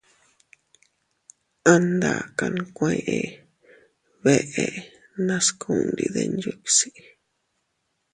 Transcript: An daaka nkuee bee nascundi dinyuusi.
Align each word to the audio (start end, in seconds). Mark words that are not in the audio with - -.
An 1.71 1.83
daaka 2.01 2.45
nkuee 2.57 3.23
bee 4.23 4.75
nascundi 5.27 6.05
dinyuusi. 6.13 6.89